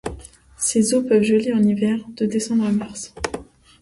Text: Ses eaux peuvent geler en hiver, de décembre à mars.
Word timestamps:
Ses 0.57 0.95
eaux 0.95 1.03
peuvent 1.03 1.21
geler 1.21 1.53
en 1.53 1.61
hiver, 1.61 1.99
de 2.17 2.25
décembre 2.25 2.63
à 2.63 2.71
mars. 2.71 3.13